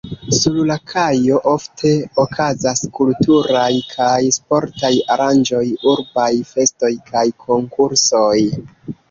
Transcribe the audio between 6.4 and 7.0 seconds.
festoj